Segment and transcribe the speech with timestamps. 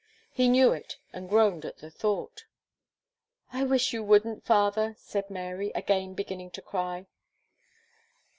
[0.31, 2.45] He knew it, and groaned at the thought.
[3.53, 7.05] "I wish you wouldn't father," said Mary, again beginning to cry.